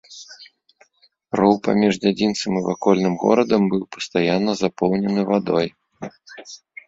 Роў 1.39 1.53
паміж 1.67 1.93
дзядзінцам 2.05 2.51
і 2.61 2.63
вакольным 2.69 3.13
горадам 3.23 3.61
быў 3.75 3.83
пастаянна 3.97 4.53
запоўнены 4.65 5.21
вадой. 5.31 5.67